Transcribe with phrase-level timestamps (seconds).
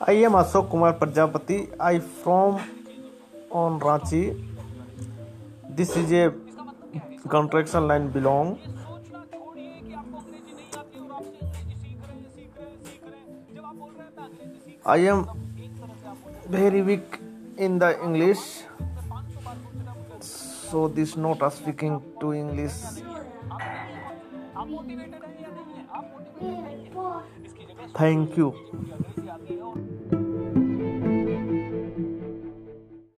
[0.00, 1.74] I am Ashok Kumar Prajapati.
[1.80, 2.60] I from
[3.50, 4.46] on Ranchi.
[5.70, 6.32] This is a
[7.28, 8.60] contraction line belong.
[14.86, 15.26] I am
[16.48, 17.18] very weak
[17.56, 18.62] in the English,
[20.20, 22.72] so this not speaking to English.
[27.94, 28.54] Thank you.